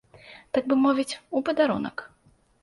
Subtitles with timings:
[0.57, 1.97] Так бы мовіць, у падарунак.